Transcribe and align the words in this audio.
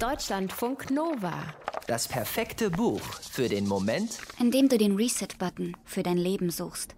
Deutschlandfunk 0.00 0.92
Nova. 0.92 1.42
Das 1.88 2.06
perfekte 2.06 2.70
Buch 2.70 3.00
für 3.00 3.48
den 3.48 3.66
Moment, 3.66 4.18
in 4.38 4.52
dem 4.52 4.68
du 4.68 4.78
den 4.78 4.94
Reset-Button 4.94 5.76
für 5.84 6.04
dein 6.04 6.18
Leben 6.18 6.50
suchst. 6.50 6.94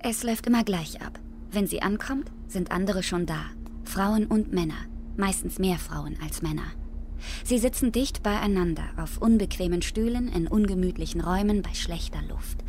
Es 0.00 0.24
läuft 0.24 0.48
immer 0.48 0.64
gleich 0.64 1.00
ab. 1.00 1.20
Wenn 1.52 1.68
sie 1.68 1.82
ankommt, 1.82 2.32
sind 2.48 2.72
andere 2.72 3.04
schon 3.04 3.26
da. 3.26 3.44
Frauen 3.84 4.26
und 4.26 4.52
Männer. 4.52 4.86
Meistens 5.16 5.60
mehr 5.60 5.78
Frauen 5.78 6.18
als 6.20 6.42
Männer. 6.42 6.66
Sie 7.44 7.58
sitzen 7.58 7.92
dicht 7.92 8.24
beieinander 8.24 8.88
auf 8.96 9.18
unbequemen 9.18 9.82
Stühlen 9.82 10.26
in 10.26 10.48
ungemütlichen 10.48 11.20
Räumen 11.20 11.62
bei 11.62 11.74
schlechter 11.74 12.22
Luft. 12.22 12.64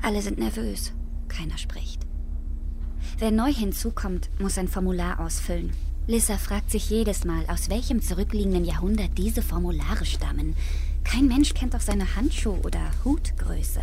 Alle 0.00 0.22
sind 0.22 0.38
nervös. 0.38 0.94
Keiner 1.28 1.58
spricht. 1.58 2.06
Wer 3.18 3.32
neu 3.32 3.52
hinzukommt, 3.52 4.30
muss 4.40 4.56
ein 4.56 4.68
Formular 4.68 5.20
ausfüllen. 5.20 5.72
Lissa 6.08 6.38
fragt 6.38 6.70
sich 6.70 6.88
jedes 6.88 7.24
Mal, 7.24 7.44
aus 7.48 7.68
welchem 7.68 8.00
zurückliegenden 8.00 8.64
Jahrhundert 8.64 9.18
diese 9.18 9.42
Formulare 9.42 10.06
stammen. 10.06 10.54
Kein 11.02 11.26
Mensch 11.26 11.52
kennt 11.52 11.74
doch 11.74 11.80
seine 11.80 12.14
Handschuh- 12.14 12.64
oder 12.64 12.92
Hutgröße. 13.04 13.80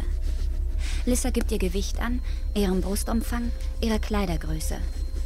Lissa 1.05 1.31
gibt 1.31 1.51
ihr 1.51 1.57
Gewicht 1.57 1.99
an, 1.99 2.21
ihren 2.55 2.79
Brustumfang, 2.79 3.51
ihre 3.81 3.99
Kleidergröße. 3.99 4.77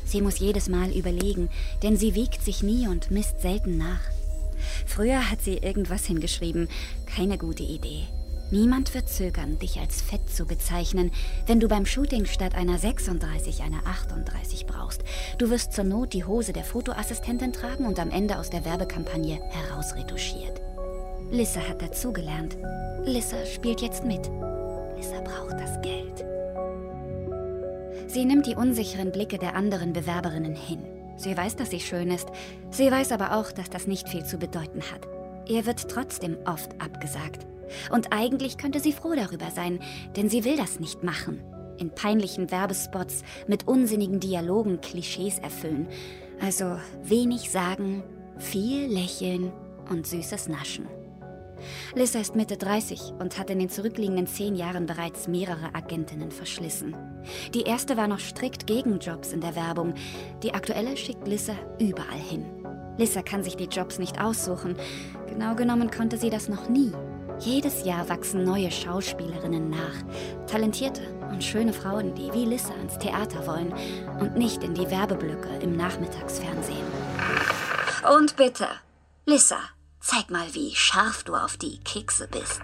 Sie 0.06 0.22
muss 0.22 0.40
jedes 0.40 0.70
Mal 0.70 0.90
überlegen, 0.90 1.50
denn 1.84 1.98
sie 1.98 2.16
wiegt 2.16 2.44
sich 2.44 2.64
nie 2.64 2.88
und 2.88 3.12
misst 3.12 3.42
selten 3.42 3.78
nach. 3.78 4.02
Früher 4.88 5.30
hat 5.30 5.44
sie 5.44 5.58
irgendwas 5.58 6.06
hingeschrieben. 6.06 6.68
Keine 7.06 7.38
gute 7.38 7.64
Idee. 7.64 8.08
Niemand 8.50 8.94
wird 8.94 9.10
zögern, 9.10 9.60
dich 9.60 9.78
als 9.78 10.02
fett 10.02 10.30
zu 10.30 10.46
bezeichnen, 10.46 11.12
wenn 11.48 11.60
du 11.60 11.68
beim 11.68 11.86
Shooting 11.86 12.26
statt 12.26 12.56
einer 12.56 12.78
36 12.78 13.62
eine 13.62 13.86
38 13.86 14.66
brauchst. 14.66 15.04
Du 15.38 15.50
wirst 15.50 15.74
zur 15.74 15.84
Not 15.84 16.14
die 16.14 16.24
Hose 16.24 16.54
der 16.54 16.64
Fotoassistentin 16.64 17.52
tragen 17.52 17.86
und 17.86 18.00
am 18.00 18.10
Ende 18.10 18.40
aus 18.40 18.50
der 18.50 18.64
Werbekampagne 18.64 19.42
herausretuschiert. 19.50 20.62
Lissa 21.30 21.60
hat 21.60 21.82
dazugelernt. 21.82 22.58
Lissa 23.04 23.46
spielt 23.46 23.82
jetzt 23.82 24.06
mit. 24.06 24.26
Lissa 24.96 25.20
braucht 25.22 25.60
das 25.60 25.82
Geld. 25.82 26.24
Sie 28.08 28.24
nimmt 28.24 28.46
die 28.46 28.56
unsicheren 28.56 29.12
Blicke 29.12 29.38
der 29.38 29.56
anderen 29.56 29.92
Bewerberinnen 29.92 30.56
hin. 30.56 30.86
Sie 31.18 31.36
weiß, 31.36 31.58
dass 31.58 31.72
sie 31.72 31.82
schön 31.82 32.12
ist. 32.12 32.30
Sie 32.72 32.90
weiß 32.90 33.12
aber 33.12 33.36
auch, 33.36 33.52
dass 33.52 33.70
das 33.70 33.88
nicht 33.88 34.08
viel 34.08 34.24
zu 34.24 34.38
bedeuten 34.38 34.82
hat. 34.82 35.06
Ihr 35.50 35.66
wird 35.66 35.90
trotzdem 35.90 36.38
oft 36.46 36.80
abgesagt. 36.82 37.46
Und 37.92 38.14
eigentlich 38.14 38.58
könnte 38.58 38.80
sie 38.80 38.94
froh 38.94 39.14
darüber 39.16 39.52
sein, 39.52 39.80
denn 40.16 40.30
sie 40.30 40.46
will 40.46 40.58
das 40.58 40.80
nicht 40.80 41.04
machen. 41.04 41.42
In 41.78 41.92
peinlichen 41.92 42.50
Werbespots 42.50 43.24
mit 43.48 43.68
unsinnigen 43.68 44.20
Dialogen 44.20 44.82
Klischees 44.82 45.40
erfüllen. 45.40 45.88
Also 46.42 46.78
wenig 47.04 47.52
sagen, 47.52 48.04
viel 48.38 48.88
lächeln 48.88 49.52
und 49.90 50.06
süßes 50.06 50.48
Naschen. 50.48 50.88
Lissa 51.96 52.20
ist 52.20 52.36
Mitte 52.36 52.58
30 52.58 53.14
und 53.20 53.38
hat 53.38 53.50
in 53.50 53.60
den 53.60 53.70
zurückliegenden 53.70 54.28
zehn 54.28 54.56
Jahren 54.56 54.86
bereits 54.86 55.28
mehrere 55.28 55.74
Agentinnen 55.74 56.32
verschlissen. 56.32 56.96
Die 57.54 57.64
erste 57.64 57.98
war 57.98 58.08
noch 58.08 58.20
strikt 58.20 58.68
gegen 58.68 59.00
Jobs 59.00 59.34
in 59.34 59.42
der 59.42 59.56
Werbung. 59.56 59.94
Die 60.44 60.54
aktuelle 60.54 60.96
schickt 60.96 61.28
Lissa 61.28 61.54
überall 61.80 62.20
hin. 62.20 62.46
Lissa 62.98 63.22
kann 63.22 63.44
sich 63.44 63.56
die 63.56 63.66
Jobs 63.66 64.00
nicht 64.00 64.22
aussuchen. 64.22 64.76
Genau 65.28 65.56
genommen 65.56 65.92
konnte 65.92 66.18
sie 66.18 66.30
das 66.30 66.50
noch 66.50 66.70
nie. 66.70 66.92
Jedes 67.40 67.86
Jahr 67.86 68.10
wachsen 68.10 68.44
neue 68.44 68.72
Schauspielerinnen 68.72 69.70
nach. 69.70 70.48
Talentierte 70.48 71.02
und 71.30 71.44
schöne 71.44 71.74
Frauen, 71.74 72.16
die 72.16 72.34
wie 72.34 72.46
Lissa 72.46 72.74
ans 72.74 72.98
Theater 72.98 73.46
wollen 73.46 73.74
und 74.20 74.36
nicht 74.36 74.64
in 74.64 74.74
die 74.74 74.90
Werbeblöcke 74.90 75.50
im 75.62 75.76
Nachmittagsfernsehen. 75.78 76.86
Und 78.18 78.36
bitte, 78.38 78.68
Lissa, 79.26 79.60
zeig 80.00 80.30
mal, 80.30 80.48
wie 80.54 80.74
scharf 80.74 81.24
du 81.24 81.36
auf 81.36 81.58
die 81.58 81.80
Kekse 81.80 82.28
bist. 82.28 82.62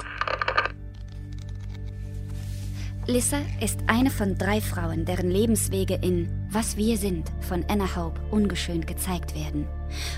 Lissa 3.06 3.40
ist 3.59 3.80
eine 3.88 4.09
von 4.09 4.38
drei 4.38 4.62
Frauen, 4.62 5.03
deren 5.03 5.30
Lebenswege 5.30 5.96
in 5.96 6.30
Was 6.50 6.78
wir 6.78 6.97
sind 6.97 7.30
von 7.41 7.66
Anna 7.68 7.97
Hope 7.97 8.22
ungeschönt 8.31 8.88
gezeigt 8.88 9.36
werden. 9.36 9.68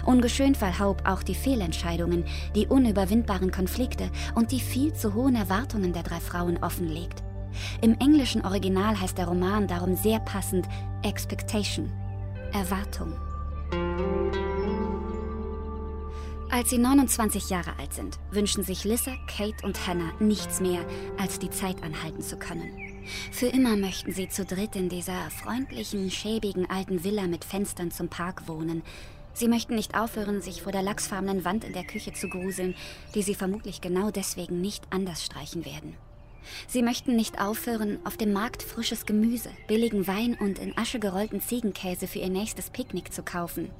Ungeschönt, 0.06 0.62
weil 0.62 0.78
Hope 0.80 1.04
auch 1.10 1.24
die 1.24 1.34
Fehlentscheidungen, 1.34 2.26
die 2.54 2.68
unüberwindbaren 2.68 3.50
Konflikte 3.50 4.12
und 4.36 4.52
die 4.52 4.60
viel 4.60 4.94
zu 4.94 5.16
hohen 5.16 5.36
Erwartungen 5.36 5.94
der 5.94 6.04
drei 6.04 6.20
Frauen 6.20 6.58
offenlegt. 6.62 7.24
Im 7.82 7.98
englischen 8.00 8.46
Original 8.46 9.00
heißt 9.00 9.18
der 9.18 9.28
Roman 9.28 9.68
darum 9.68 9.96
sehr 9.96 10.20
passend 10.20 10.68
Expectation, 11.02 11.92
Erwartung. 12.54 13.14
Als 16.56 16.70
sie 16.70 16.78
29 16.78 17.50
Jahre 17.50 17.78
alt 17.80 17.94
sind, 17.94 18.18
wünschen 18.32 18.64
sich 18.64 18.86
Lissa, 18.86 19.12
Kate 19.28 19.66
und 19.66 19.88
Hannah 19.88 20.14
nichts 20.22 20.62
mehr, 20.62 20.80
als 21.18 21.38
die 21.38 21.50
Zeit 21.50 21.84
anhalten 21.84 22.22
zu 22.22 22.38
können. 22.38 22.72
Für 23.30 23.48
immer 23.48 23.76
möchten 23.76 24.14
sie 24.14 24.30
zu 24.30 24.46
dritt 24.46 24.78
in 24.78 24.88
dieser 24.88 25.30
freundlichen, 25.32 26.10
schäbigen 26.10 26.70
alten 26.70 27.04
Villa 27.04 27.24
mit 27.24 27.44
Fenstern 27.44 27.92
zum 27.92 28.08
Park 28.08 28.48
wohnen. 28.48 28.84
Sie 29.34 29.50
möchten 29.50 29.76
nicht 29.76 30.00
aufhören, 30.00 30.42
sich 30.42 30.62
vor 30.62 30.72
der 30.72 30.82
lachsfarbenen 30.82 31.44
Wand 31.44 31.66
in 31.66 31.74
der 31.74 31.84
Küche 31.84 32.14
zu 32.14 32.30
gruseln, 32.30 32.74
die 33.16 33.22
sie 33.22 33.36
vermutlich 33.36 33.82
genau 33.82 34.10
deswegen 34.10 34.62
nicht 34.62 34.86
anders 34.92 35.26
streichen 35.26 35.66
werden. 35.66 35.98
Sie 36.68 36.84
möchten 36.84 37.18
nicht 37.18 37.42
aufhören, 37.42 38.00
auf 38.06 38.16
dem 38.16 38.32
Markt 38.32 38.64
frisches 38.64 39.06
Gemüse, 39.06 39.50
billigen 39.68 40.08
Wein 40.08 40.38
und 40.40 40.60
in 40.60 40.78
Asche 40.78 41.00
gerollten 41.00 41.42
Ziegenkäse 41.42 42.08
für 42.08 42.20
ihr 42.20 42.30
nächstes 42.30 42.70
Picknick 42.70 43.12
zu 43.12 43.24
kaufen. 43.24 43.72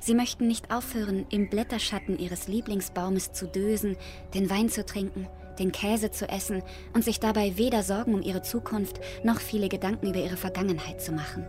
Sie 0.00 0.14
möchten 0.14 0.46
nicht 0.46 0.72
aufhören, 0.72 1.26
im 1.30 1.48
Blätterschatten 1.48 2.18
ihres 2.18 2.48
Lieblingsbaumes 2.48 3.32
zu 3.32 3.46
dösen, 3.46 3.96
den 4.34 4.50
Wein 4.50 4.68
zu 4.68 4.84
trinken, 4.84 5.28
den 5.58 5.72
Käse 5.72 6.10
zu 6.10 6.28
essen 6.28 6.62
und 6.94 7.04
sich 7.04 7.20
dabei 7.20 7.56
weder 7.56 7.82
Sorgen 7.82 8.14
um 8.14 8.22
ihre 8.22 8.42
Zukunft 8.42 9.00
noch 9.24 9.40
viele 9.40 9.68
Gedanken 9.68 10.08
über 10.08 10.20
ihre 10.20 10.36
Vergangenheit 10.36 11.02
zu 11.02 11.12
machen. 11.12 11.46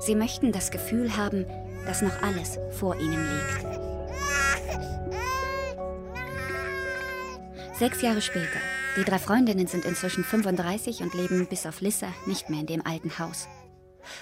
Sie 0.00 0.14
möchten 0.14 0.52
das 0.52 0.70
Gefühl 0.70 1.16
haben, 1.16 1.44
dass 1.86 2.02
noch 2.02 2.22
alles 2.22 2.58
vor 2.70 2.96
ihnen 2.96 3.24
liegt. 3.24 3.86
Sechs 7.78 8.00
Jahre 8.00 8.22
später. 8.22 8.58
Die 8.96 9.04
drei 9.04 9.18
Freundinnen 9.18 9.66
sind 9.66 9.84
inzwischen 9.84 10.24
35 10.24 11.02
und 11.02 11.12
leben 11.12 11.46
bis 11.46 11.66
auf 11.66 11.82
Lissa 11.82 12.08
nicht 12.24 12.48
mehr 12.48 12.60
in 12.60 12.66
dem 12.66 12.86
alten 12.86 13.18
Haus. 13.18 13.48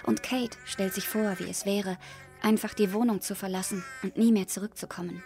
Und 0.05 0.25
Kate 0.25 0.57
stellt 0.65 0.93
sich 0.93 1.07
vor, 1.07 1.39
wie 1.39 1.49
es 1.49 1.65
wäre, 1.65 1.97
einfach 2.45 2.75
die 2.75 2.93
Wohnung 2.93 3.21
zu 3.21 3.35
verlassen 3.35 3.83
und 4.03 4.17
nie 4.17 4.31
mehr 4.31 4.47
zurückzukommen. 4.47 5.23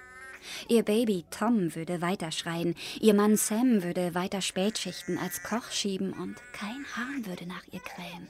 Ihr 0.68 0.84
Baby 0.84 1.24
Tom 1.30 1.74
würde 1.74 2.00
weiter 2.00 2.30
schreien, 2.30 2.74
ihr 3.00 3.12
Mann 3.12 3.36
Sam 3.36 3.82
würde 3.82 4.14
weiter 4.14 4.40
Spätschichten 4.40 5.18
als 5.18 5.42
Koch 5.42 5.70
schieben 5.70 6.12
und 6.12 6.36
kein 6.52 6.84
Hahn 6.96 7.26
würde 7.26 7.46
nach 7.46 7.64
ihr 7.72 7.80
krähen. 7.80 8.28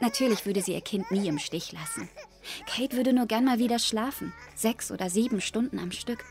Natürlich 0.00 0.46
würde 0.46 0.62
sie 0.62 0.72
ihr 0.72 0.80
Kind 0.80 1.10
nie 1.10 1.26
im 1.28 1.38
Stich 1.38 1.72
lassen. 1.72 2.08
Kate 2.66 2.96
würde 2.96 3.12
nur 3.12 3.26
gern 3.26 3.44
mal 3.44 3.58
wieder 3.58 3.78
schlafen, 3.78 4.32
sechs 4.54 4.90
oder 4.90 5.10
sieben 5.10 5.40
Stunden 5.40 5.78
am 5.78 5.92
Stück. 5.92 6.24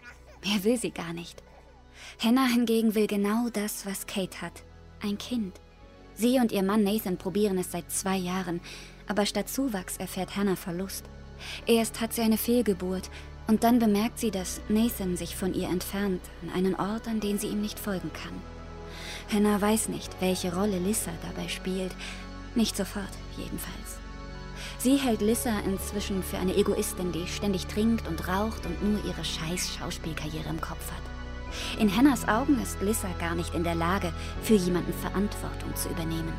Mehr 0.46 0.64
will 0.64 0.78
sie 0.78 0.92
gar 0.92 1.14
nicht. 1.14 1.44
Hannah 2.24 2.48
hingegen 2.48 2.96
will 2.96 3.08
genau 3.08 3.50
das, 3.50 3.86
was 3.86 4.08
Kate 4.08 4.42
hat. 4.42 4.64
Ein 5.02 5.18
Kind. 5.18 5.60
Sie 6.16 6.40
und 6.40 6.52
ihr 6.52 6.64
Mann 6.64 6.84
Nathan 6.84 7.18
probieren 7.18 7.58
es 7.58 7.72
seit 7.72 7.92
zwei 7.92 8.18
Jahren, 8.18 8.62
aber 9.10 9.26
statt 9.26 9.50
Zuwachs 9.50 9.98
erfährt 9.98 10.38
Hannah 10.38 10.56
Verlust. 10.56 11.04
Erst 11.66 12.00
hat 12.00 12.14
sie 12.14 12.22
eine 12.22 12.38
Fehlgeburt 12.38 13.10
und 13.48 13.64
dann 13.64 13.80
bemerkt 13.80 14.20
sie, 14.20 14.32
dass 14.32 14.62
Nathan 14.70 15.18
sich 15.18 15.36
von 15.36 15.54
ihr 15.54 15.68
entfernt, 15.68 16.22
an 16.44 16.54
einen 16.56 16.76
Ort, 16.76 17.08
an 17.08 17.20
den 17.20 17.40
sie 17.40 17.48
ihm 17.48 17.62
nicht 17.62 17.80
folgen 17.80 18.12
kann. 18.14 18.34
Hannah 19.34 19.60
weiß 19.60 19.90
nicht, 19.90 20.16
welche 20.22 20.56
Rolle 20.56 20.78
Lissa 20.80 21.12
dabei 21.28 21.48
spielt. 21.48 21.92
Nicht 22.56 22.78
sofort, 22.78 23.10
jedenfalls. 23.38 23.98
Sie 24.78 24.98
hält 24.98 25.22
Lissa 25.22 25.60
inzwischen 25.66 26.24
für 26.24 26.38
eine 26.38 26.56
Egoistin, 26.56 27.12
die 27.12 27.28
ständig 27.28 27.66
trinkt 27.66 28.08
und 28.08 28.28
raucht 28.28 28.66
und 28.66 28.84
nur 28.84 29.04
ihre 29.04 29.26
scheiß 29.26 29.76
Schauspielkarriere 29.76 30.50
im 30.50 30.62
Kopf 30.62 30.92
hat. 30.92 31.80
In 31.80 31.96
Hannahs 31.96 32.28
Augen 32.28 32.62
ist 32.62 32.80
Lissa 32.82 33.10
gar 33.20 33.34
nicht 33.34 33.56
in 33.56 33.64
der 33.64 33.76
Lage, 33.76 34.14
für 34.44 34.54
jemanden 34.54 34.94
Verantwortung 34.94 35.76
zu 35.76 35.90
übernehmen. 35.90 36.34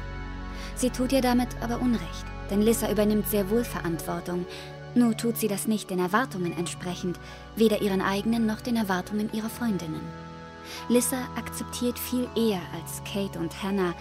Sie 0.77 0.91
tut 0.91 1.13
ihr 1.13 1.21
damit 1.21 1.49
aber 1.61 1.81
Unrecht 1.81 2.27
denn 2.51 2.63
Lissa 2.63 2.91
übernimmt 2.91 3.29
sehr 3.29 3.49
wohl 3.51 3.65
Verantwortung. 3.65 4.47
Nur 4.95 5.17
tut 5.17 5.37
sie 5.37 5.49
das 5.49 5.69
nicht 5.69 5.91
den 5.91 6.01
Erwartungen 6.01 6.57
entsprechend, 6.57 7.19
weder 7.57 7.81
ihren 7.81 8.03
eigenen 8.03 8.47
noch 8.47 8.61
den 8.61 8.77
Erwartungen 8.77 9.31
ihrer 9.33 9.49
Freundinnen. 9.49 10.03
Lissa 10.89 11.29
akzeptiert 11.37 11.99
viel 11.99 12.29
eher 12.37 12.61
als 12.75 13.03
Kate 13.05 13.39
und 13.39 13.63
Hannah, 13.63 13.95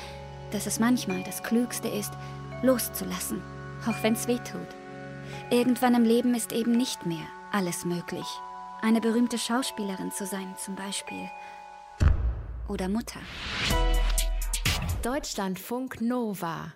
dass 0.52 0.66
es 0.66 0.80
manchmal 0.80 1.24
das 1.24 1.44
Klügste 1.44 1.88
ist, 1.88 2.12
loszulassen, 2.64 3.42
auch 3.88 4.04
wenn's 4.04 4.28
weh 4.28 4.40
tut. 4.40 4.68
Irgendwann 5.52 5.96
im 5.96 6.04
Leben 6.04 6.34
ist 6.34 6.52
eben 6.52 6.72
nicht 6.72 7.06
mehr 7.06 7.28
alles 7.52 7.86
möglich. 7.86 8.26
Eine 8.82 9.02
berühmte 9.02 9.38
Schauspielerin 9.38 10.12
zu 10.12 10.26
sein 10.26 10.56
zum 10.58 10.76
Beispiel. 10.76 11.30
Oder 12.68 12.88
Mutter. 12.88 13.20
Deutschlandfunk 15.04 16.02
Nova 16.02 16.74